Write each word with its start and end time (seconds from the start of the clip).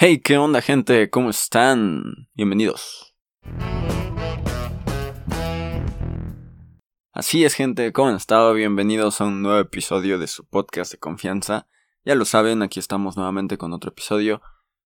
Hey, 0.00 0.20
¿qué 0.20 0.38
onda 0.38 0.60
gente? 0.62 1.10
¿Cómo 1.10 1.30
están? 1.30 2.28
Bienvenidos. 2.34 3.16
Así 7.12 7.44
es 7.44 7.54
gente, 7.54 7.92
¿cómo 7.92 8.10
han 8.10 8.14
estado? 8.14 8.54
Bienvenidos 8.54 9.20
a 9.20 9.24
un 9.24 9.42
nuevo 9.42 9.58
episodio 9.58 10.20
de 10.20 10.28
su 10.28 10.46
podcast 10.46 10.92
de 10.92 10.98
confianza. 10.98 11.66
Ya 12.04 12.14
lo 12.14 12.26
saben, 12.26 12.62
aquí 12.62 12.78
estamos 12.78 13.16
nuevamente 13.16 13.58
con 13.58 13.72
otro 13.72 13.90
episodio. 13.90 14.40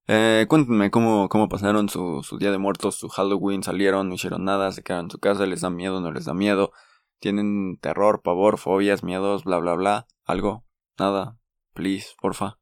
Eh, 0.07 0.47
cuéntenme 0.49 0.91
cómo, 0.91 1.29
cómo 1.29 1.47
pasaron 1.51 1.91
su, 1.91 2.23
su, 2.23 2.39
Día 2.39 2.51
de 2.51 2.57
Muertos, 2.57 2.95
su 2.95 3.11
Halloween, 3.11 3.63
salieron, 3.63 4.09
no 4.09 4.15
hicieron 4.15 4.47
nada, 4.47 4.73
se 4.73 4.83
quedaron 4.83 5.09
en 5.09 5.11
su 5.11 5.19
casa, 5.19 5.45
les 5.45 5.61
da 5.61 5.69
miedo, 5.69 6.01
no 6.01 6.11
les 6.11 6.25
da 6.25 6.33
miedo, 6.33 6.73
tienen 7.21 7.77
terror, 7.83 8.23
pavor, 8.23 8.57
fobias, 8.57 9.05
miedos, 9.05 9.45
bla 9.45 9.59
bla 9.59 9.75
bla, 9.75 10.07
algo, 10.25 10.65
nada, 10.99 11.37
please, 11.75 12.15
porfa, 12.19 12.59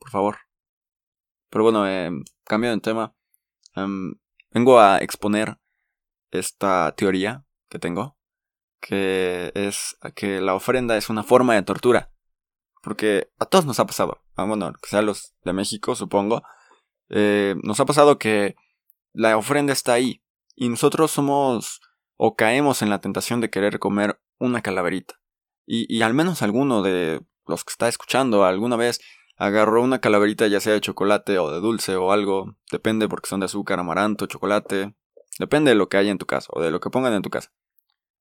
por 0.00 0.10
favor. 0.10 0.38
Pero 1.52 1.64
bueno, 1.64 1.86
eh, 1.86 2.10
cambiando 2.44 2.76
de 2.76 2.80
tema, 2.80 3.14
em, 3.76 4.14
vengo 4.52 4.80
a 4.80 4.98
exponer 4.98 5.58
esta 6.30 6.94
teoría 6.96 7.44
que 7.68 7.78
tengo, 7.78 8.16
que 8.80 9.52
es 9.54 9.98
que 10.16 10.40
la 10.40 10.54
ofrenda 10.54 10.96
es 10.96 11.10
una 11.10 11.22
forma 11.22 11.54
de 11.54 11.62
tortura. 11.62 12.10
Porque 12.82 13.30
a 13.38 13.44
todos 13.44 13.66
nos 13.66 13.78
ha 13.80 13.86
pasado, 13.86 14.22
ah, 14.34 14.44
bueno, 14.44 14.72
que 14.72 14.88
sea 14.88 15.02
los 15.02 15.34
de 15.44 15.52
México, 15.52 15.94
supongo, 15.94 16.42
eh, 17.10 17.54
nos 17.62 17.78
ha 17.80 17.84
pasado 17.84 18.18
que 18.18 18.56
la 19.12 19.36
ofrenda 19.36 19.74
está 19.74 19.92
ahí 19.92 20.24
y 20.56 20.70
nosotros 20.70 21.10
somos 21.10 21.82
o 22.16 22.34
caemos 22.34 22.80
en 22.80 22.88
la 22.88 23.02
tentación 23.02 23.42
de 23.42 23.50
querer 23.50 23.78
comer 23.78 24.18
una 24.38 24.62
calaverita. 24.62 25.20
Y 25.66 26.02
al 26.02 26.12
menos 26.12 26.42
alguno 26.42 26.82
de 26.82 27.20
los 27.46 27.64
que 27.64 27.70
está 27.70 27.88
escuchando 27.88 28.44
alguna 28.44 28.76
vez 28.76 29.00
agarró 29.36 29.82
una 29.82 30.00
calaverita 30.00 30.46
ya 30.46 30.60
sea 30.60 30.72
de 30.72 30.80
chocolate 30.80 31.38
o 31.38 31.50
de 31.50 31.60
dulce 31.60 31.96
o 31.96 32.12
algo, 32.12 32.56
depende 32.70 33.08
porque 33.08 33.28
son 33.28 33.40
de 33.40 33.46
azúcar, 33.46 33.78
amaranto, 33.78 34.26
chocolate, 34.26 34.94
depende 35.38 35.70
de 35.70 35.74
lo 35.74 35.88
que 35.88 35.96
haya 35.96 36.10
en 36.10 36.18
tu 36.18 36.26
casa 36.26 36.48
o 36.52 36.60
de 36.60 36.70
lo 36.70 36.80
que 36.80 36.90
pongan 36.90 37.14
en 37.14 37.22
tu 37.22 37.30
casa. 37.30 37.52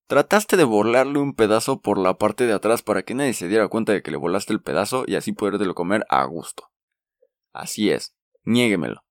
Trataste 0.07 0.57
de 0.57 0.65
volarle 0.65 1.19
un 1.19 1.33
pedazo 1.35 1.79
por 1.79 1.97
la 1.97 2.17
parte 2.17 2.45
de 2.45 2.53
atrás 2.53 2.81
para 2.83 3.03
que 3.03 3.13
nadie 3.13 3.33
se 3.33 3.47
diera 3.47 3.69
cuenta 3.69 3.93
de 3.93 4.01
que 4.01 4.11
le 4.11 4.17
volaste 4.17 4.51
el 4.51 4.61
pedazo 4.61 5.05
y 5.07 5.15
así 5.15 5.31
podértelo 5.31 5.73
comer 5.73 6.05
a 6.09 6.25
gusto. 6.25 6.69
Así 7.53 7.89
es, 7.89 8.15
niéguemelo. 8.43 9.03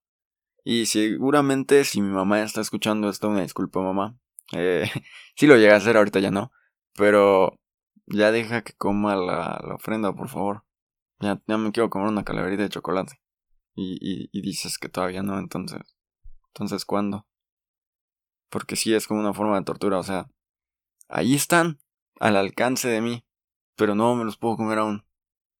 Y 0.63 0.85
seguramente 0.85 1.85
si 1.85 2.01
mi 2.01 2.09
mamá 2.09 2.43
está 2.43 2.61
escuchando 2.61 3.09
esto, 3.09 3.29
una 3.29 3.41
disculpa 3.41 3.81
mamá. 3.81 4.15
Eh, 4.53 4.89
sí 5.35 5.47
lo 5.47 5.57
llega 5.57 5.73
a 5.73 5.77
hacer, 5.77 5.97
ahorita 5.97 6.19
ya 6.19 6.29
no. 6.29 6.51
Pero 6.95 7.57
ya 8.05 8.31
deja 8.31 8.61
que 8.61 8.73
coma 8.73 9.15
la, 9.15 9.59
la 9.65 9.75
ofrenda, 9.75 10.13
por 10.13 10.29
favor. 10.29 10.63
Ya, 11.21 11.39
ya 11.45 11.57
me 11.57 11.71
quiero 11.71 11.89
comer 11.89 12.07
una 12.07 12.23
calaverita 12.23 12.63
de 12.63 12.69
chocolate. 12.69 13.21
Y, 13.75 13.97
y, 14.01 14.29
y 14.31 14.41
dices 14.41 14.79
que 14.79 14.89
todavía 14.89 15.21
no, 15.21 15.37
entonces. 15.37 15.95
Entonces, 16.47 16.83
¿cuándo? 16.83 17.27
Porque 18.49 18.75
sí 18.75 18.93
es 18.93 19.07
como 19.07 19.19
una 19.19 19.33
forma 19.33 19.57
de 19.57 19.63
tortura, 19.63 19.99
o 19.99 20.03
sea. 20.03 20.27
Ahí 21.07 21.35
están, 21.35 21.79
al 22.19 22.37
alcance 22.37 22.87
de 22.87 23.01
mí. 23.01 23.23
Pero 23.75 23.93
no 23.93 24.15
me 24.15 24.25
los 24.25 24.37
puedo 24.37 24.57
comer 24.57 24.79
aún. 24.79 25.05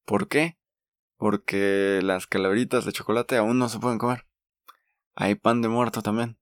¿Por 0.06 0.28
qué? 0.28 0.58
Porque 1.18 2.00
las 2.03 2.25
calaveritas 2.25 2.84
de 2.84 2.92
chocolate 2.92 3.38
aún 3.38 3.59
no 3.59 3.70
se 3.70 3.80
pueden 3.80 4.00
comer. 4.00 4.28
Hay 5.16 5.36
pan 5.36 5.62
de 5.62 5.70
muerto 5.70 6.02
también. 6.02 6.40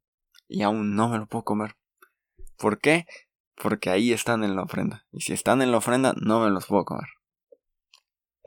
Y 0.47 0.61
aún 0.61 0.95
no 0.95 1.09
me 1.09 1.17
lo 1.17 1.27
puedo 1.27 1.43
comer. 1.43 1.75
¿Por 2.57 2.79
qué? 2.79 3.05
Porque 3.55 3.89
ahí 3.89 4.13
están 4.13 4.45
en 4.45 4.55
la 4.55 4.63
ofrenda. 4.63 5.05
Y 5.11 5.21
si 5.21 5.33
están 5.33 5.61
en 5.61 5.71
la 5.71 5.77
ofrenda, 5.77 6.13
no 6.21 6.39
me 6.39 6.49
los 6.49 6.65
puedo 6.65 6.85
comer. 6.85 7.18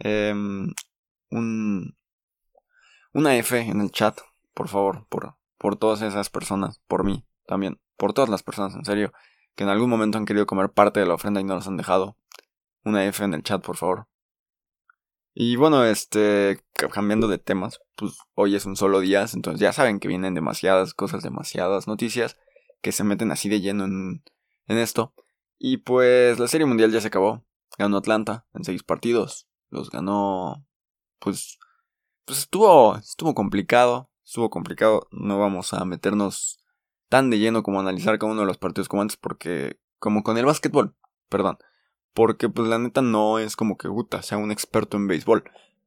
Eh, 0.05 0.34
un, 1.31 1.97
una 3.12 3.36
F 3.36 3.58
en 3.58 3.81
el 3.81 3.91
chat, 3.92 4.19
por 4.53 4.69
favor, 4.69 5.06
por, 5.08 5.36
por 5.58 5.77
todas 5.77 6.03
esas 6.03 6.28
personas, 6.28 6.81
por 6.89 7.05
mí 7.05 7.25
también, 7.47 7.81
por 7.97 8.12
todas 8.12 8.28
las 8.28 8.42
personas, 8.42 8.75
en 8.75 8.84
serio, 8.84 9.12
que 9.55 9.62
en 9.62 9.70
algún 9.70 9.89
momento 9.89 10.19
han 10.19 10.27
querido 10.27 10.47
comer 10.47 10.70
parte 10.70 11.00
de 11.00 11.06
la 11.06 11.14
ofrenda 11.14 11.41
y 11.41 11.45
no 11.45 11.55
los 11.55 11.68
han 11.68 11.77
dejado. 11.77 12.17
Una 12.85 13.05
F 13.07 13.23
en 13.23 13.35
el 13.35 13.45
chat, 13.45 13.64
por 13.64 13.77
favor. 13.77 14.08
Y 15.35 15.55
bueno, 15.57 15.85
este, 15.85 16.61
cambiando 16.73 17.29
de 17.29 17.39
temas, 17.39 17.80
pues 17.96 18.19
hoy 18.34 18.57
es 18.57 18.67
un 18.67 18.77
solo 18.77 19.01
día, 19.01 19.24
entonces 19.33 19.61
ya 19.61 19.73
saben 19.73 20.01
que 20.01 20.08
vienen 20.08 20.34
demasiadas 20.34 20.95
cosas, 20.95 21.23
demasiadas 21.23 21.86
noticias 21.86 22.36
que 22.83 22.90
se 22.92 23.05
meten 23.05 23.30
así 23.30 23.48
de 23.48 23.61
lleno 23.61 23.84
en, 23.84 24.24
en 24.67 24.79
esto. 24.79 25.14
Y 25.58 25.79
pues 25.79 26.40
la 26.40 26.48
serie 26.48 26.67
mundial 26.67 26.90
ya 26.90 27.01
se 27.01 27.07
acabó. 27.07 27.45
Ganó 27.79 27.98
Atlanta 27.98 28.46
en 28.52 28.64
seis 28.64 28.83
partidos 28.83 29.46
los 29.72 29.90
ganó, 29.90 30.64
pues, 31.18 31.58
pues 32.24 32.38
estuvo, 32.38 32.96
estuvo 32.96 33.34
complicado, 33.34 34.10
estuvo 34.24 34.50
complicado, 34.50 35.08
no 35.10 35.38
vamos 35.38 35.72
a 35.72 35.84
meternos 35.84 36.60
tan 37.08 37.30
de 37.30 37.38
lleno 37.38 37.62
como 37.62 37.80
analizar 37.80 38.18
cada 38.18 38.33
uno 38.33 38.42
de 38.42 38.46
los 38.46 38.58
partidos 38.58 38.88
como 38.88 39.02
antes, 39.02 39.16
porque, 39.16 39.78
como 39.98 40.22
con 40.22 40.38
el 40.38 40.44
básquetbol, 40.44 40.94
perdón, 41.28 41.58
porque 42.14 42.48
pues 42.48 42.68
la 42.68 42.78
neta 42.78 43.02
no 43.02 43.38
es 43.38 43.56
como 43.56 43.77
que 43.77 43.88
Guta 43.88 44.22
sea 44.22 44.38
un 44.38 44.52
experto 44.52 44.96
en 44.96 45.08
béisbol, 45.08 45.44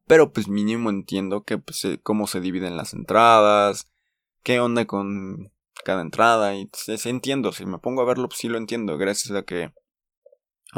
pero 0.08 0.34
pues 0.34 0.48
mínimo 0.48 0.90
entiendo 0.90 1.44
que 1.44 1.58
pues 1.58 1.84
eh, 1.86 2.00
cómo 2.02 2.28
se 2.28 2.42
dividen 2.42 2.78
las 2.78 2.94
entradas, 2.94 3.92
qué 4.44 4.60
onda 4.60 4.86
con 4.86 5.52
cada 5.84 6.02
entrada, 6.02 6.56
y 6.56 6.70
entiendo, 7.06 7.52
si 7.52 7.66
me 7.66 7.78
pongo 7.78 8.02
a 8.02 8.06
verlo 8.06 8.28
pues 8.28 8.40
sí 8.40 8.48
lo 8.48 8.58
entiendo, 8.58 8.98
gracias 8.98 9.36
a 9.38 9.44
que 9.44 9.72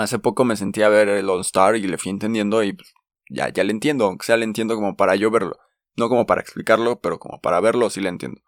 hace 0.03 0.19
poco 0.19 0.45
me 0.45 0.55
sentí 0.55 0.81
a 0.81 0.89
ver 0.89 1.09
el 1.09 1.29
All 1.29 1.41
Star 1.41 1.75
y 1.75 1.87
le 1.87 1.97
fui 1.97 2.11
entendiendo 2.11 2.63
y 2.63 2.73
pues, 2.73 2.93
ya, 3.29 3.49
ya 3.49 3.63
le 3.63 3.71
entiendo, 3.71 4.05
aunque 4.05 4.25
sea 4.25 4.37
le 4.37 4.45
entiendo 4.45 4.75
como 4.75 4.95
para 4.95 5.15
yo 5.15 5.31
verlo. 5.31 5.57
No 5.95 6.09
como 6.09 6.25
para 6.27 6.41
explicarlo, 6.41 7.01
pero 7.01 7.19
como 7.19 7.41
para 7.41 7.59
verlo 7.59 7.89
sí 7.89 8.01
le 8.01 8.09
entiendo. 8.09 8.41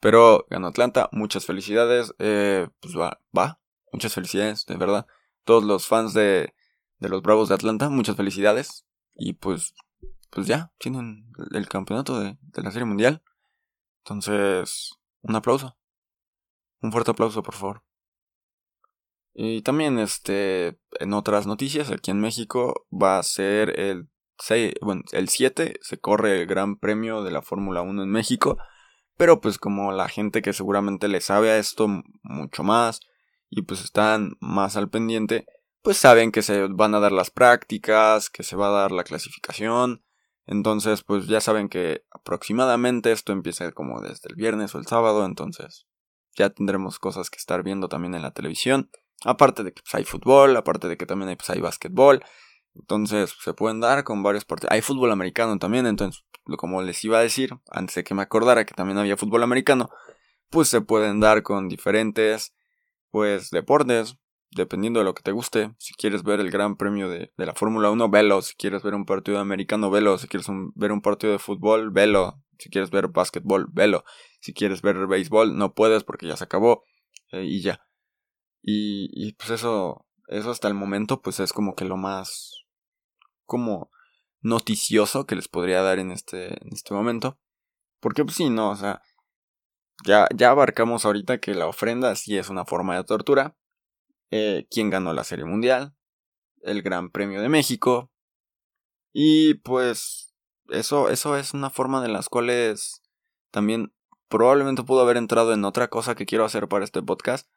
Pero 0.00 0.46
ganó 0.50 0.68
Atlanta, 0.68 1.08
muchas 1.12 1.44
felicidades. 1.44 2.14
Eh, 2.18 2.68
pues 2.80 2.96
va, 2.96 3.20
va, 3.36 3.60
muchas 3.92 4.14
felicidades, 4.14 4.66
de 4.66 4.76
verdad. 4.76 5.06
Todos 5.44 5.64
los 5.64 5.86
fans 5.86 6.14
de, 6.14 6.54
de 6.98 7.08
los 7.08 7.22
Bravos 7.22 7.48
de 7.48 7.56
Atlanta, 7.56 7.88
muchas 7.88 8.16
felicidades. 8.16 8.86
Y 9.14 9.34
pues, 9.34 9.74
pues 10.30 10.46
ya, 10.46 10.72
tienen 10.78 11.32
el 11.52 11.68
campeonato 11.68 12.20
de, 12.20 12.38
de 12.40 12.62
la 12.62 12.70
Serie 12.70 12.86
Mundial. 12.86 13.22
Entonces, 14.04 14.92
un 15.22 15.34
aplauso. 15.34 15.76
Un 16.80 16.92
fuerte 16.92 17.10
aplauso, 17.10 17.42
por 17.42 17.54
favor. 17.54 17.85
Y 19.38 19.60
también, 19.60 19.98
este, 19.98 20.78
en 20.98 21.12
otras 21.12 21.46
noticias, 21.46 21.90
aquí 21.90 22.10
en 22.10 22.20
México 22.20 22.86
va 22.90 23.18
a 23.18 23.22
ser 23.22 23.78
el 23.78 24.08
6, 24.38 24.76
bueno, 24.80 25.02
el 25.12 25.28
7 25.28 25.78
se 25.82 25.98
corre 25.98 26.40
el 26.40 26.46
Gran 26.46 26.76
Premio 26.78 27.22
de 27.22 27.30
la 27.30 27.42
Fórmula 27.42 27.82
1 27.82 28.02
en 28.02 28.08
México, 28.08 28.56
pero 29.18 29.42
pues 29.42 29.58
como 29.58 29.92
la 29.92 30.08
gente 30.08 30.40
que 30.40 30.54
seguramente 30.54 31.06
le 31.08 31.20
sabe 31.20 31.50
a 31.50 31.58
esto 31.58 31.86
mucho 32.22 32.62
más 32.64 33.00
y 33.50 33.60
pues 33.60 33.84
están 33.84 34.38
más 34.40 34.78
al 34.78 34.88
pendiente, 34.88 35.44
pues 35.82 35.98
saben 35.98 36.32
que 36.32 36.40
se 36.40 36.68
van 36.68 36.94
a 36.94 37.00
dar 37.00 37.12
las 37.12 37.30
prácticas, 37.30 38.30
que 38.30 38.42
se 38.42 38.56
va 38.56 38.68
a 38.68 38.80
dar 38.80 38.90
la 38.90 39.04
clasificación, 39.04 40.02
entonces 40.46 41.02
pues 41.02 41.26
ya 41.26 41.42
saben 41.42 41.68
que 41.68 42.06
aproximadamente 42.10 43.12
esto 43.12 43.34
empieza 43.34 43.70
como 43.72 44.00
desde 44.00 44.30
el 44.30 44.34
viernes 44.34 44.74
o 44.74 44.78
el 44.78 44.86
sábado, 44.86 45.26
entonces 45.26 45.86
ya 46.34 46.48
tendremos 46.48 46.98
cosas 46.98 47.28
que 47.28 47.36
estar 47.36 47.62
viendo 47.62 47.90
también 47.90 48.14
en 48.14 48.22
la 48.22 48.30
televisión. 48.30 48.90
Aparte 49.24 49.64
de 49.64 49.72
que 49.72 49.82
pues, 49.82 49.94
hay 49.94 50.04
fútbol, 50.04 50.56
aparte 50.56 50.88
de 50.88 50.96
que 50.96 51.06
también 51.06 51.30
hay, 51.30 51.36
pues, 51.36 51.50
hay 51.50 51.60
básquetbol. 51.60 52.22
Entonces 52.74 53.34
se 53.40 53.54
pueden 53.54 53.80
dar 53.80 54.04
con 54.04 54.22
varios 54.22 54.44
partidos. 54.44 54.72
Hay 54.72 54.82
fútbol 54.82 55.10
americano 55.10 55.58
también, 55.58 55.86
entonces, 55.86 56.24
como 56.58 56.82
les 56.82 57.02
iba 57.04 57.18
a 57.18 57.22
decir, 57.22 57.54
antes 57.70 57.94
de 57.96 58.04
que 58.04 58.14
me 58.14 58.22
acordara 58.22 58.64
que 58.66 58.74
también 58.74 58.98
había 58.98 59.16
fútbol 59.16 59.42
americano, 59.42 59.88
pues 60.50 60.68
se 60.68 60.80
pueden 60.80 61.20
dar 61.20 61.42
con 61.42 61.68
diferentes, 61.68 62.54
pues, 63.10 63.50
deportes, 63.50 64.18
dependiendo 64.50 65.00
de 65.00 65.04
lo 65.04 65.14
que 65.14 65.22
te 65.22 65.32
guste. 65.32 65.74
Si 65.78 65.94
quieres 65.94 66.22
ver 66.22 66.40
el 66.40 66.50
Gran 66.50 66.76
Premio 66.76 67.08
de, 67.08 67.32
de 67.36 67.46
la 67.46 67.54
Fórmula 67.54 67.90
1, 67.90 68.08
velo. 68.10 68.42
Si 68.42 68.54
quieres 68.54 68.82
ver 68.82 68.94
un 68.94 69.06
partido 69.06 69.38
americano, 69.38 69.90
velo. 69.90 70.18
Si 70.18 70.28
quieres 70.28 70.46
ver 70.74 70.92
un 70.92 71.00
partido 71.00 71.32
de 71.32 71.38
fútbol, 71.38 71.90
velo. 71.90 72.42
Si 72.58 72.70
quieres 72.70 72.90
ver 72.90 73.08
básquetbol, 73.08 73.66
velo. 73.72 74.04
Si 74.40 74.52
quieres 74.54 74.82
ver 74.82 75.06
béisbol, 75.06 75.56
no 75.56 75.74
puedes 75.74 76.04
porque 76.04 76.26
ya 76.26 76.36
se 76.36 76.44
acabó. 76.44 76.84
Eh, 77.32 77.44
y 77.44 77.60
ya. 77.60 77.80
Y, 78.68 79.10
y 79.12 79.34
pues 79.34 79.50
eso, 79.50 80.04
eso 80.26 80.50
hasta 80.50 80.66
el 80.66 80.74
momento 80.74 81.22
pues 81.22 81.38
es 81.38 81.52
como 81.52 81.76
que 81.76 81.84
lo 81.84 81.96
más 81.96 82.64
como 83.44 83.92
noticioso 84.40 85.24
que 85.24 85.36
les 85.36 85.46
podría 85.46 85.82
dar 85.82 86.00
en 86.00 86.10
este, 86.10 86.48
en 86.48 86.72
este 86.72 86.92
momento. 86.92 87.38
Porque 88.00 88.24
pues 88.24 88.36
sí, 88.36 88.50
no, 88.50 88.70
o 88.70 88.76
sea, 88.76 89.02
ya, 90.04 90.26
ya 90.34 90.50
abarcamos 90.50 91.04
ahorita 91.04 91.38
que 91.38 91.54
la 91.54 91.68
ofrenda 91.68 92.16
sí 92.16 92.36
es 92.36 92.50
una 92.50 92.64
forma 92.64 92.96
de 92.96 93.04
tortura. 93.04 93.56
Eh, 94.32 94.66
¿Quién 94.68 94.90
ganó 94.90 95.12
la 95.12 95.22
Serie 95.22 95.44
Mundial? 95.44 95.94
El 96.60 96.82
Gran 96.82 97.10
Premio 97.10 97.40
de 97.40 97.48
México. 97.48 98.10
Y 99.12 99.54
pues 99.54 100.34
eso, 100.70 101.08
eso 101.08 101.36
es 101.36 101.54
una 101.54 101.70
forma 101.70 102.02
de 102.02 102.08
las 102.08 102.28
cuales 102.28 103.00
también 103.52 103.94
probablemente 104.28 104.82
pudo 104.82 105.02
haber 105.02 105.18
entrado 105.18 105.52
en 105.54 105.64
otra 105.64 105.86
cosa 105.86 106.16
que 106.16 106.26
quiero 106.26 106.44
hacer 106.44 106.66
para 106.66 106.84
este 106.84 107.00
podcast. 107.00 107.48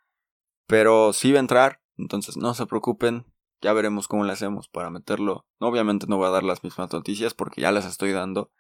Pero 0.70 1.14
sí 1.14 1.32
va 1.32 1.38
a 1.38 1.40
entrar, 1.40 1.82
entonces 1.98 2.38
no 2.38 2.54
se 2.54 2.68
preocupen, 2.68 3.26
ya 3.60 3.74
veremos 3.74 4.08
cómo 4.08 4.24
le 4.24 4.34
hacemos 4.34 4.68
para 4.68 4.92
meterlo. 4.92 5.48
Obviamente 5.58 6.06
no 6.08 6.18
voy 6.18 6.28
a 6.28 6.30
dar 6.30 6.44
las 6.44 6.64
mismas 6.64 6.94
noticias 6.94 7.34
porque 7.34 7.62
ya 7.62 7.72
las 7.72 7.88
estoy 7.88 8.12
dando 8.12 8.52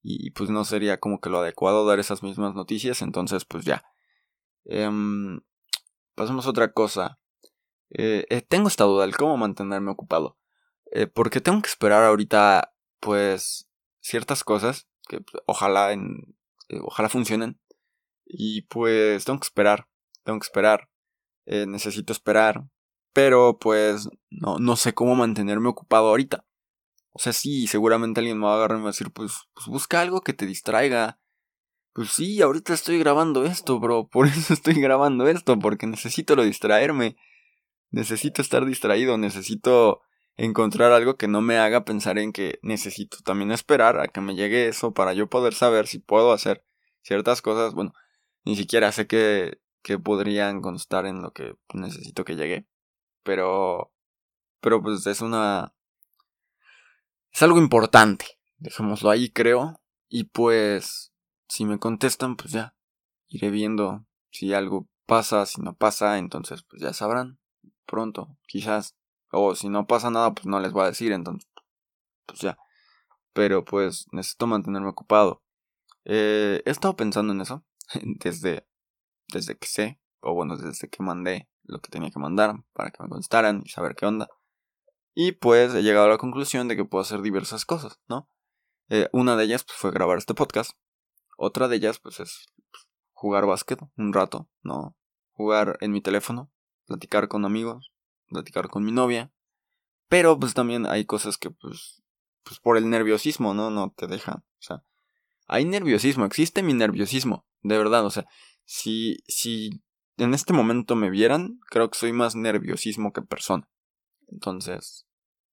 y 0.00 0.30
pues 0.30 0.48
no 0.48 0.64
sería 0.64 1.00
como 1.00 1.20
que 1.20 1.28
lo 1.28 1.38
adecuado 1.40 1.84
dar 1.84 1.98
esas 1.98 2.22
mismas 2.22 2.54
noticias, 2.54 3.02
entonces 3.02 3.44
pues 3.44 3.64
ya. 3.64 3.82
Em, 4.64 5.40
pasemos 6.14 6.46
a 6.46 6.50
otra 6.50 6.72
cosa. 6.72 7.18
Eh, 7.90 8.26
eh, 8.30 8.42
tengo 8.42 8.68
esta 8.68 8.84
duda, 8.84 9.04
el 9.04 9.16
cómo 9.16 9.36
mantenerme 9.36 9.90
ocupado. 9.90 10.38
Eh, 10.92 11.08
porque 11.08 11.40
tengo 11.40 11.60
que 11.62 11.68
esperar 11.68 12.04
ahorita, 12.04 12.76
pues, 13.00 13.68
ciertas 13.98 14.44
cosas 14.44 14.86
que 15.08 15.20
pues, 15.20 15.42
ojalá 15.46 15.90
en, 15.90 16.36
ojalá 16.82 17.08
funcionen. 17.08 17.60
Y 18.24 18.62
pues 18.62 19.24
tengo 19.24 19.40
que 19.40 19.46
esperar, 19.46 19.88
tengo 20.22 20.38
que 20.38 20.46
esperar. 20.46 20.88
Necesito 21.46 22.12
esperar. 22.12 22.64
Pero 23.12 23.58
pues 23.58 24.08
no, 24.30 24.58
no 24.58 24.76
sé 24.76 24.92
cómo 24.92 25.14
mantenerme 25.14 25.68
ocupado 25.68 26.08
ahorita. 26.08 26.44
O 27.12 27.18
sea, 27.18 27.32
sí, 27.32 27.66
seguramente 27.66 28.20
alguien 28.20 28.38
me 28.38 28.44
va 28.44 28.52
a 28.52 28.56
agarrar 28.56 28.76
y 28.76 28.80
me 28.80 28.84
va 28.84 28.90
a 28.90 28.92
decir, 28.92 29.10
pues, 29.10 29.32
pues 29.54 29.68
busca 29.68 30.02
algo 30.02 30.20
que 30.20 30.34
te 30.34 30.44
distraiga. 30.44 31.18
Pues 31.94 32.10
sí, 32.10 32.42
ahorita 32.42 32.74
estoy 32.74 32.98
grabando 32.98 33.46
esto, 33.46 33.80
bro. 33.80 34.06
Por 34.06 34.26
eso 34.26 34.52
estoy 34.52 34.74
grabando 34.74 35.26
esto, 35.26 35.58
porque 35.58 35.86
necesito 35.86 36.36
lo 36.36 36.44
distraerme. 36.44 37.16
Necesito 37.90 38.42
estar 38.42 38.66
distraído, 38.66 39.16
necesito 39.16 40.02
encontrar 40.36 40.92
algo 40.92 41.16
que 41.16 41.28
no 41.28 41.40
me 41.40 41.56
haga 41.56 41.86
pensar 41.86 42.18
en 42.18 42.32
que 42.32 42.58
necesito 42.60 43.18
también 43.24 43.50
esperar 43.50 43.98
a 43.98 44.08
que 44.08 44.20
me 44.20 44.34
llegue 44.34 44.68
eso 44.68 44.92
para 44.92 45.14
yo 45.14 45.30
poder 45.30 45.54
saber 45.54 45.86
si 45.86 45.98
puedo 45.98 46.32
hacer 46.32 46.66
ciertas 47.00 47.40
cosas. 47.40 47.72
Bueno, 47.72 47.94
ni 48.44 48.56
siquiera 48.56 48.92
sé 48.92 49.06
que, 49.06 49.58
que 49.86 50.00
podrían 50.00 50.62
constar 50.62 51.06
en 51.06 51.22
lo 51.22 51.30
que 51.30 51.54
necesito 51.72 52.24
que 52.24 52.34
llegue. 52.34 52.66
Pero, 53.22 53.92
pero 54.60 54.82
pues 54.82 55.06
es 55.06 55.20
una 55.20 55.76
es 57.36 57.42
algo 57.42 57.58
importante. 57.58 58.26
Dejémoslo 58.56 59.10
ahí, 59.10 59.30
creo. 59.30 59.78
Y 60.08 60.24
pues, 60.24 61.12
si 61.48 61.64
me 61.66 61.78
contestan, 61.78 62.34
pues 62.34 62.50
ya. 62.50 62.74
Iré 63.28 63.50
viendo 63.50 64.06
si 64.32 64.54
algo 64.54 64.88
pasa, 65.04 65.46
si 65.46 65.60
no 65.60 65.76
pasa, 65.76 66.18
entonces 66.18 66.64
pues 66.64 66.82
ya 66.82 66.92
sabrán. 66.92 67.38
Pronto, 67.84 68.36
quizás. 68.48 68.96
O 69.30 69.54
si 69.54 69.68
no 69.68 69.86
pasa 69.86 70.10
nada, 70.10 70.34
pues 70.34 70.46
no 70.46 70.58
les 70.58 70.72
voy 70.72 70.84
a 70.84 70.88
decir, 70.88 71.12
entonces, 71.12 71.48
pues 72.26 72.40
ya. 72.40 72.58
Pero 73.34 73.64
pues 73.64 74.06
necesito 74.10 74.48
mantenerme 74.48 74.88
ocupado. 74.88 75.44
Eh, 76.06 76.62
he 76.64 76.70
estado 76.70 76.96
pensando 76.96 77.32
en 77.34 77.42
eso 77.42 77.64
desde, 78.02 78.66
desde 79.28 79.56
que 79.56 79.66
sé, 79.66 80.00
o 80.20 80.34
bueno, 80.34 80.56
desde 80.56 80.88
que 80.88 81.02
mandé 81.02 81.48
lo 81.64 81.80
que 81.80 81.90
tenía 81.90 82.10
que 82.10 82.18
mandar 82.18 82.56
para 82.72 82.90
que 82.90 83.02
me 83.02 83.08
contestaran 83.08 83.62
y 83.64 83.68
saber 83.68 83.94
qué 83.94 84.06
onda. 84.06 84.28
Y 85.14 85.32
pues 85.32 85.74
he 85.74 85.82
llegado 85.82 86.06
a 86.06 86.10
la 86.10 86.18
conclusión 86.18 86.68
de 86.68 86.76
que 86.76 86.84
puedo 86.84 87.02
hacer 87.02 87.22
diversas 87.22 87.64
cosas, 87.64 88.00
¿no? 88.08 88.28
Eh, 88.88 89.08
una 89.12 89.36
de 89.36 89.44
ellas 89.44 89.64
pues, 89.64 89.78
fue 89.78 89.90
grabar 89.90 90.18
este 90.18 90.34
podcast. 90.34 90.72
Otra 91.36 91.68
de 91.68 91.76
ellas 91.76 91.98
pues 91.98 92.20
es 92.20 92.46
jugar 93.12 93.46
básquet 93.46 93.80
un 93.96 94.12
rato, 94.12 94.48
¿no? 94.62 94.96
Jugar 95.32 95.78
en 95.80 95.92
mi 95.92 96.00
teléfono, 96.00 96.50
platicar 96.86 97.28
con 97.28 97.44
amigos, 97.44 97.92
platicar 98.28 98.68
con 98.68 98.84
mi 98.84 98.92
novia. 98.92 99.32
Pero 100.08 100.38
pues 100.38 100.54
también 100.54 100.86
hay 100.86 101.04
cosas 101.04 101.36
que 101.36 101.50
pues, 101.50 102.02
pues 102.44 102.60
por 102.60 102.76
el 102.76 102.88
nerviosismo, 102.88 103.54
¿no? 103.54 103.70
No 103.70 103.92
te 103.96 104.06
dejan. 104.06 104.36
O 104.36 104.62
sea, 104.62 104.84
hay 105.46 105.64
nerviosismo, 105.64 106.24
existe 106.24 106.62
mi 106.62 106.74
nerviosismo, 106.74 107.46
de 107.62 107.78
verdad. 107.78 108.04
O 108.04 108.10
sea, 108.10 108.26
si, 108.66 109.24
si 109.26 109.82
en 110.18 110.34
este 110.34 110.52
momento 110.52 110.94
me 110.94 111.08
vieran, 111.08 111.58
creo 111.70 111.90
que 111.90 111.98
soy 111.98 112.12
más 112.12 112.36
nerviosismo 112.36 113.14
que 113.14 113.22
persona. 113.22 113.66
Entonces, 114.28 115.06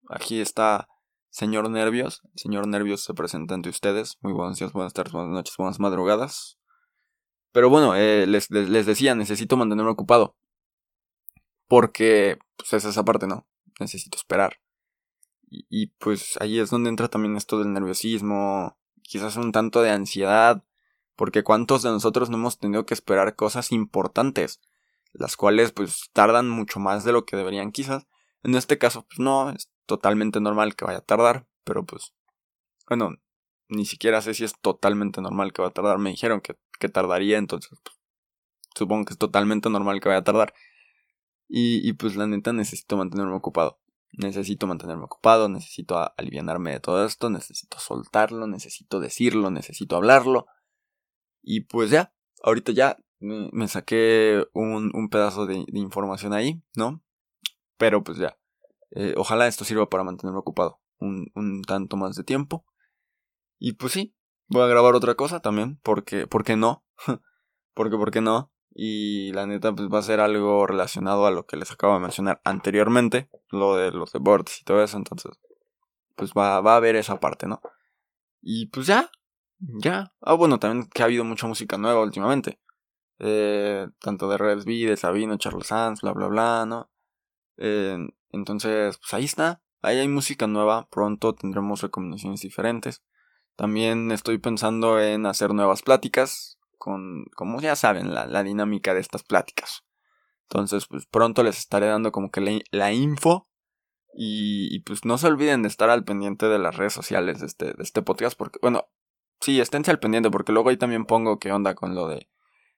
Aquí 0.10 0.42
está 0.42 0.88
Señor 1.30 1.70
Nervios. 1.70 2.22
señor 2.36 2.68
Nervios 2.68 3.04
se 3.04 3.14
presenta 3.14 3.56
ante 3.56 3.70
ustedes. 3.70 4.18
Muy 4.22 4.34
buenos 4.34 4.60
días, 4.60 4.74
buenas 4.74 4.94
tardes, 4.94 5.14
buenas 5.14 5.32
noches, 5.32 5.56
buenas 5.58 5.80
madrugadas. 5.80 6.60
Pero 7.52 7.70
bueno, 7.70 7.96
eh, 7.96 8.28
les, 8.28 8.50
decía, 8.50 9.16
necesito 9.16 9.58
mantenerme 9.58 9.92
ocupado. 9.92 10.36
Porque, 11.68 12.38
pues 12.58 12.74
es 12.74 12.86
esa 12.86 13.06
parte, 13.06 13.28
¿no? 13.28 13.48
Necesito 13.80 14.18
esperar. 14.18 14.60
Y, 15.50 15.88
pues 16.00 16.36
ahí 16.42 16.60
es 16.60 16.72
donde 16.72 16.90
entra 16.90 17.08
también 17.08 17.38
esto 17.38 17.60
del 17.60 17.74
nerviosismo, 17.74 18.76
quizás 19.04 19.38
un 19.38 19.52
tanto 19.52 19.82
de 19.84 19.92
ansiedad, 19.92 20.64
porque 21.16 21.44
cuántos 21.44 21.84
de 21.84 21.90
nosotros 21.90 22.30
no 22.30 22.38
hemos 22.38 22.58
tenido 22.58 22.86
que 22.86 22.94
esperar 22.94 23.36
cosas 23.36 23.72
importantes, 23.72 24.62
las 25.14 25.38
cuales 25.38 25.72
pues 25.72 26.10
tardan 26.14 26.50
mucho 26.50 26.80
más 26.80 27.04
de 27.04 27.12
lo 27.12 27.26
que 27.26 27.38
deberían 27.38 27.72
quizás. 27.72 28.08
En 28.44 28.56
este 28.56 28.78
caso, 28.78 29.06
pues 29.08 29.20
no, 29.20 29.54
totalmente 29.86 30.40
normal 30.42 30.76
que 30.76 30.86
vaya 30.86 31.00
a 31.00 31.06
tardar, 31.06 31.48
pero 31.64 31.86
pues, 31.86 32.14
bueno, 32.88 33.16
ni 33.70 33.86
siquiera 33.86 34.22
sé 34.22 34.34
si 34.34 34.44
es 34.44 34.60
totalmente 34.60 35.22
normal 35.22 35.54
que 35.54 35.62
va 35.62 35.70
a 35.70 35.72
tardar. 35.72 35.98
Me 36.00 36.10
dijeron 36.10 36.42
que, 36.42 36.58
que 36.80 36.90
tardaría, 36.90 37.38
entonces 37.38 37.80
pues, 37.84 37.98
supongo 38.76 39.06
que 39.06 39.14
es 39.14 39.20
totalmente 39.20 39.70
normal 39.70 40.02
que 40.02 40.10
vaya 40.10 40.20
a 40.20 40.24
tardar. 40.24 40.54
Y, 41.48 41.88
y, 41.88 41.94
pues 41.94 42.16
la 42.16 42.26
neta 42.26 42.52
necesito 42.54 42.98
mantenerme 42.98 43.36
ocupado. 43.36 43.80
Necesito 44.14 44.68
mantenerme 44.68 45.04
ocupado, 45.04 45.50
necesito 45.50 45.98
aliviarme 46.18 46.72
de 46.72 46.80
todo 46.80 47.06
esto, 47.06 47.30
necesito 47.30 47.80
soltarlo, 47.80 48.48
necesito 48.48 49.00
decirlo, 49.00 49.52
necesito 49.52 49.96
hablarlo. 49.96 50.48
Y 51.44 51.62
pues 51.62 51.92
ya, 51.92 52.14
ahorita 52.42 52.72
ya 52.72 52.98
me, 53.20 53.68
saqué 53.68 54.46
un, 54.54 54.92
un 54.94 55.10
pedazo 55.10 55.46
de, 55.46 55.66
información 55.74 56.34
ahí, 56.34 56.64
¿no? 56.76 57.04
Pero 57.78 58.04
pues 58.04 58.18
ya, 58.18 58.38
eh, 58.92 59.14
ojalá 59.18 59.48
esto 59.48 59.66
sirva 59.66 59.90
para 59.90 60.04
mantenerme 60.04 60.40
ocupado 60.40 60.80
un, 61.00 61.32
un, 61.36 61.62
tanto 61.62 61.98
más 61.98 62.16
de 62.16 62.24
tiempo. 62.24 62.66
Y 63.60 63.74
pues 63.74 63.94
sí, 63.94 64.16
voy 64.48 64.64
a 64.64 64.68
grabar 64.68 64.96
otra 64.96 65.16
cosa 65.16 65.42
también, 65.42 65.80
porque, 65.84 66.28
¿por 66.28 66.44
qué 66.44 66.56
no? 66.56 66.86
porque, 67.74 67.98
¿por 67.98 68.12
qué 68.12 68.22
no? 68.22 68.52
Y 68.74 69.32
la 69.34 69.46
neta, 69.46 69.74
pues 69.74 69.88
va 69.90 70.00
a 70.00 70.04
ser 70.04 70.20
algo 70.20 70.66
relacionado 70.66 71.26
a 71.26 71.32
lo 71.32 71.46
que 71.46 71.58
les 71.58 71.72
acabo 71.72 71.94
de 71.94 72.00
mencionar 72.00 72.42
anteriormente, 72.44 73.30
lo 73.50 73.76
de 73.76 73.92
los 73.92 74.12
deportes 74.12 74.62
y 74.62 74.64
todo 74.64 74.82
eso, 74.84 74.98
entonces, 74.98 75.32
pues 76.16 76.32
va, 76.32 76.60
va 76.62 76.74
a 76.74 76.78
haber 76.78 76.96
esa 76.96 77.20
parte, 77.20 77.48
¿no? 77.48 77.62
Y 78.42 78.68
pues 78.68 78.88
ya, 78.88 79.12
ya. 79.80 80.14
Ah, 80.22 80.34
bueno, 80.34 80.60
también 80.60 80.88
que 80.88 81.02
ha 81.02 81.06
habido 81.06 81.24
mucha 81.24 81.48
música 81.48 81.78
nueva 81.78 82.02
últimamente. 82.02 82.60
Eh, 83.20 83.88
tanto 84.00 84.28
de 84.30 84.38
Red 84.38 84.66
B, 84.66 84.86
de 84.86 84.98
Sabino, 84.98 85.38
Charles 85.38 85.68
Sanz, 85.68 86.02
bla, 86.02 86.14
bla, 86.14 86.28
bla, 86.28 86.66
¿no? 86.66 86.92
Eh, 87.58 87.98
entonces, 88.32 88.98
pues 88.98 89.14
ahí 89.14 89.26
está. 89.26 89.62
Ahí 89.82 89.98
hay 90.00 90.08
música 90.08 90.48
nueva. 90.48 90.88
Pronto 90.90 91.34
tendremos 91.34 91.82
recomendaciones 91.82 92.42
diferentes. 92.42 93.04
También 93.56 94.12
estoy 94.12 94.40
pensando 94.40 95.00
en 95.00 95.26
hacer 95.26 95.54
nuevas 95.54 95.82
pláticas. 95.82 96.58
Con, 96.78 97.26
como 97.36 97.62
ya 97.62 97.78
saben, 97.78 98.14
la, 98.14 98.44
dinámica 98.44 98.94
de 98.94 99.00
estas 99.00 99.24
pláticas. 99.24 99.86
Entonces, 100.50 100.86
pues 100.88 101.06
pronto 101.06 101.44
les 101.44 101.58
estaré 101.58 101.88
dando 101.88 102.12
como 102.12 102.30
que 102.30 102.64
la, 102.72 102.92
info. 102.92 103.48
Y, 104.16 104.80
pues 104.82 105.06
no 105.06 105.18
se 105.18 105.28
olviden 105.28 105.62
de 105.64 105.70
estar 105.70 105.90
al 105.90 106.04
pendiente 106.04 106.48
de 106.48 106.60
las 106.60 106.76
redes 106.76 106.94
sociales 106.94 107.40
de 107.40 107.46
este, 107.46 107.66
de 107.74 107.84
este 107.84 108.02
podcast. 108.02 108.38
Porque, 108.38 108.60
bueno, 108.62 108.90
sí, 109.44 109.60
esténse 109.60 109.92
al 109.92 110.00
pendiente. 110.00 110.32
Porque 110.32 110.52
luego 110.52 110.70
ahí 110.70 110.78
también 110.78 111.06
pongo 111.06 111.40
qué 111.40 111.52
onda 111.52 111.76
con 111.76 111.96
lo 111.96 112.08
de 112.08 112.30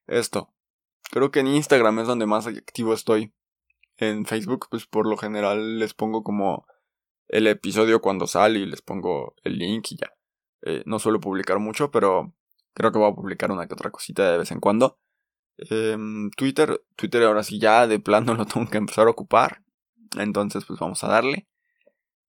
esto. 0.07 0.53
Creo 1.11 1.31
que 1.31 1.39
en 1.39 1.47
Instagram 1.47 1.99
es 1.99 2.07
donde 2.07 2.25
más 2.25 2.47
activo 2.47 2.93
estoy 2.93 3.33
en 3.97 4.25
Facebook, 4.25 4.67
pues 4.69 4.85
por 4.85 5.07
lo 5.07 5.17
general 5.17 5.79
les 5.79 5.93
pongo 5.93 6.23
como 6.23 6.65
el 7.27 7.47
episodio 7.47 8.01
cuando 8.01 8.27
sale 8.27 8.59
y 8.59 8.65
les 8.65 8.81
pongo 8.81 9.35
el 9.43 9.57
link 9.57 9.87
y 9.91 9.97
ya. 9.97 10.13
Eh, 10.63 10.83
no 10.85 10.99
suelo 10.99 11.19
publicar 11.19 11.59
mucho, 11.59 11.91
pero 11.91 12.33
creo 12.73 12.91
que 12.91 12.99
voy 12.99 13.11
a 13.11 13.15
publicar 13.15 13.51
una 13.51 13.67
que 13.67 13.73
otra 13.73 13.91
cosita 13.91 14.31
de 14.31 14.37
vez 14.37 14.51
en 14.51 14.59
cuando. 14.59 14.99
Em, 15.57 16.29
Twitter, 16.31 16.83
Twitter 16.95 17.23
ahora 17.23 17.43
sí 17.43 17.59
ya 17.59 17.87
de 17.87 17.99
plano 17.99 18.33
lo 18.35 18.45
tengo 18.45 18.69
que 18.69 18.77
empezar 18.77 19.07
a 19.07 19.11
ocupar. 19.11 19.63
Entonces 20.17 20.65
pues 20.65 20.79
vamos 20.79 21.03
a 21.03 21.07
darle. 21.07 21.47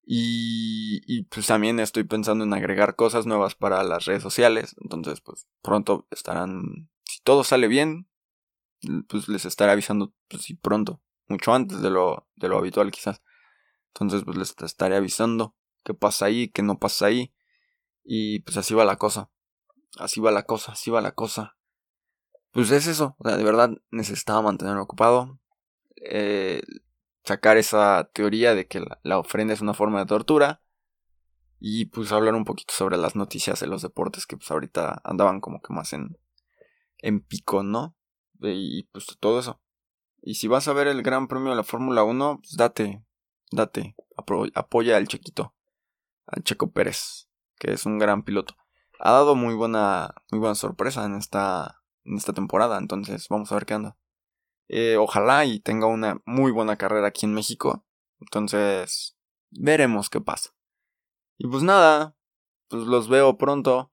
Y, 0.08 1.24
pues 1.24 1.48
también 1.48 1.80
estoy 1.80 2.04
pensando 2.04 2.44
en 2.44 2.54
agregar 2.54 2.94
cosas 2.94 3.26
nuevas 3.26 3.56
para 3.56 3.82
las 3.82 4.04
redes 4.04 4.22
sociales. 4.22 4.76
Entonces 4.80 5.20
pues 5.20 5.48
pronto 5.62 6.06
estarán, 6.10 6.88
si 7.04 7.20
todo 7.22 7.42
sale 7.42 7.66
bien, 7.66 8.08
pues 9.08 9.28
les 9.28 9.44
estaré 9.44 9.72
avisando 9.72 10.14
pues 10.28 10.42
sí 10.42 10.54
pronto 10.54 11.02
mucho 11.26 11.52
antes 11.52 11.82
de 11.82 11.90
lo, 11.90 12.28
de 12.36 12.48
lo 12.48 12.58
habitual 12.58 12.92
quizás. 12.92 13.20
Entonces 13.88 14.22
pues 14.24 14.38
les 14.38 14.54
estaré 14.62 14.94
avisando 14.94 15.56
qué 15.82 15.92
pasa 15.92 16.26
ahí, 16.26 16.48
qué 16.48 16.62
no 16.62 16.78
pasa 16.78 17.06
ahí. 17.06 17.34
Y 18.04 18.40
pues 18.40 18.56
así 18.58 18.74
va 18.74 18.84
la 18.84 18.96
cosa. 18.96 19.30
Así 19.98 20.20
va 20.20 20.30
la 20.30 20.44
cosa, 20.44 20.72
así 20.72 20.92
va 20.92 21.00
la 21.00 21.12
cosa. 21.12 21.56
Pues 22.52 22.70
es 22.70 22.86
eso, 22.86 23.16
o 23.18 23.28
sea, 23.28 23.36
de 23.36 23.44
verdad 23.44 23.70
necesitaba 23.90 24.40
mantenerme 24.40 24.80
ocupado. 24.80 25.40
Eh, 25.96 26.62
sacar 27.26 27.56
esa 27.56 28.08
teoría 28.12 28.54
de 28.54 28.66
que 28.66 28.84
la, 29.02 29.18
ofrenda 29.18 29.52
es 29.52 29.60
una 29.60 29.74
forma 29.74 29.98
de 30.00 30.06
tortura. 30.06 30.62
Y 31.58 31.86
pues 31.86 32.12
hablar 32.12 32.34
un 32.34 32.44
poquito 32.44 32.72
sobre 32.74 32.96
las 32.98 33.16
noticias 33.16 33.60
de 33.60 33.66
los 33.66 33.82
deportes 33.82 34.26
que 34.26 34.36
pues 34.36 34.50
ahorita 34.50 35.00
andaban 35.04 35.40
como 35.40 35.60
que 35.60 35.72
más 35.72 35.92
en, 35.94 36.18
en 36.98 37.20
pico, 37.20 37.62
¿no? 37.62 37.96
Y 38.40 38.84
pues 38.84 39.06
todo 39.18 39.40
eso. 39.40 39.60
Y 40.20 40.34
si 40.34 40.48
vas 40.48 40.68
a 40.68 40.74
ver 40.74 40.86
el 40.86 41.02
Gran 41.02 41.28
Premio 41.28 41.50
de 41.50 41.56
la 41.56 41.64
Fórmula 41.64 42.04
1, 42.04 42.40
pues 42.42 42.56
date, 42.56 43.02
date, 43.50 43.96
apoya 44.54 44.96
al 44.96 45.08
Chequito, 45.08 45.54
al 46.26 46.42
Checo 46.42 46.70
Pérez, 46.72 47.28
que 47.58 47.72
es 47.72 47.86
un 47.86 47.98
gran 47.98 48.22
piloto. 48.22 48.54
ha 48.98 49.12
dado 49.12 49.34
muy 49.34 49.54
buena, 49.54 50.14
muy 50.30 50.40
buena 50.40 50.54
sorpresa 50.54 51.04
en 51.04 51.14
esta, 51.14 51.82
en 52.04 52.16
esta 52.16 52.32
temporada. 52.32 52.76
Entonces, 52.78 53.28
vamos 53.28 53.50
a 53.50 53.54
ver 53.54 53.66
qué 53.66 53.74
anda. 53.74 53.96
Eh, 54.68 54.96
ojalá 54.96 55.44
y 55.44 55.60
tenga 55.60 55.86
una 55.86 56.20
muy 56.24 56.50
buena 56.52 56.76
carrera 56.76 57.08
aquí 57.08 57.26
en 57.26 57.34
México. 57.34 57.84
Entonces, 58.20 59.16
veremos 59.50 60.10
qué 60.10 60.20
pasa. 60.20 60.50
Y 61.38 61.46
pues 61.46 61.62
nada, 61.62 62.16
pues 62.68 62.84
los 62.86 63.08
veo 63.08 63.36
pronto 63.36 63.92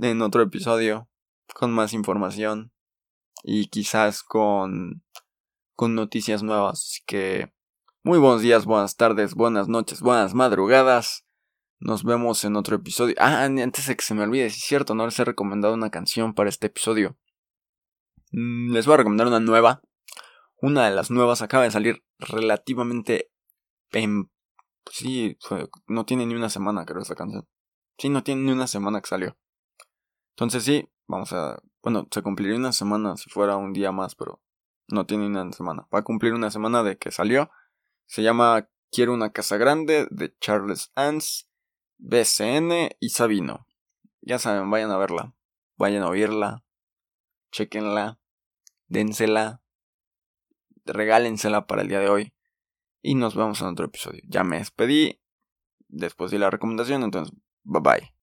en 0.00 0.22
otro 0.22 0.42
episodio 0.42 1.08
con 1.54 1.72
más 1.72 1.92
información 1.92 2.72
y 3.42 3.68
quizás 3.68 4.22
con 4.22 5.02
con 5.74 5.94
noticias 5.94 6.42
nuevas. 6.42 6.82
Así 6.82 7.02
que 7.06 7.52
muy 8.02 8.18
buenos 8.18 8.40
días, 8.40 8.64
buenas 8.64 8.96
tardes, 8.96 9.34
buenas 9.34 9.68
noches, 9.68 10.00
buenas 10.00 10.34
madrugadas. 10.34 11.24
Nos 11.78 12.04
vemos 12.04 12.42
en 12.44 12.56
otro 12.56 12.76
episodio. 12.76 13.14
Ah, 13.18 13.44
antes 13.44 13.86
de 13.86 13.96
que 13.96 14.04
se 14.04 14.14
me 14.14 14.22
olvide, 14.22 14.48
si 14.48 14.58
es 14.58 14.64
cierto, 14.64 14.94
no 14.94 15.04
les 15.04 15.18
he 15.18 15.24
recomendado 15.24 15.74
una 15.74 15.90
canción 15.90 16.34
para 16.34 16.48
este 16.48 16.68
episodio. 16.68 17.18
Mm, 18.32 18.72
les 18.72 18.86
voy 18.86 18.94
a 18.94 18.96
recomendar 18.98 19.26
una 19.26 19.40
nueva. 19.40 19.82
Una 20.60 20.86
de 20.86 20.94
las 20.94 21.10
nuevas 21.10 21.42
acaba 21.42 21.64
de 21.64 21.70
salir 21.70 22.04
relativamente 22.18 23.30
en... 23.92 24.30
Sí, 24.90 25.36
no 25.86 26.06
tiene 26.06 26.26
ni 26.26 26.34
una 26.34 26.48
semana 26.48 26.86
creo 26.86 27.02
esta 27.02 27.14
canción. 27.14 27.46
Sí, 27.98 28.08
no 28.08 28.22
tiene 28.22 28.42
ni 28.42 28.52
una 28.52 28.66
semana 28.66 29.00
que 29.00 29.08
salió. 29.08 29.36
Entonces 30.30 30.64
sí, 30.64 30.88
vamos 31.06 31.32
a... 31.32 31.60
Bueno, 31.82 32.06
se 32.10 32.22
cumpliría 32.22 32.56
una 32.56 32.72
semana 32.72 33.16
si 33.16 33.30
fuera 33.30 33.56
un 33.56 33.72
día 33.72 33.92
más, 33.92 34.14
pero 34.14 34.42
no 34.88 35.06
tiene 35.06 35.26
una 35.26 35.50
semana. 35.52 35.86
Va 35.92 36.00
a 36.00 36.04
cumplir 36.04 36.34
una 36.34 36.50
semana 36.50 36.82
de 36.82 36.98
que 36.98 37.10
salió. 37.10 37.50
Se 38.06 38.22
llama 38.22 38.68
Quiero 38.90 39.12
una 39.12 39.32
casa 39.32 39.56
grande 39.56 40.06
de 40.10 40.36
Charles 40.38 40.92
Ans, 40.94 41.48
BCN 41.98 42.90
y 43.00 43.08
Sabino. 43.10 43.66
Ya 44.20 44.38
saben, 44.38 44.70
vayan 44.70 44.90
a 44.90 44.96
verla. 44.96 45.34
Vayan 45.76 46.02
a 46.02 46.08
oírla. 46.08 46.64
Chequenla. 47.52 48.18
Dénsela. 48.88 49.62
Regálensela 50.86 51.66
para 51.66 51.82
el 51.82 51.88
día 51.88 52.00
de 52.00 52.08
hoy. 52.08 52.32
Y 53.02 53.14
nos 53.14 53.36
vemos 53.36 53.60
en 53.60 53.68
otro 53.68 53.86
episodio. 53.86 54.22
Ya 54.26 54.44
me 54.44 54.58
despedí. 54.58 55.20
Después 55.88 56.30
de 56.30 56.38
la 56.38 56.50
recomendación, 56.50 57.02
entonces, 57.04 57.36
bye 57.62 57.80
bye. 57.80 58.15